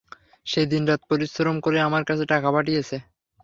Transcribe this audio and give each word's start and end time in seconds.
সে 0.47 0.61
দিনরাত 0.71 1.01
পরিশ্রম 1.09 1.55
করে 1.65 1.77
আমার 1.81 2.03
কাছে 2.09 2.25
টাকা 2.33 2.49
পাঠিয়েছে। 2.55 2.97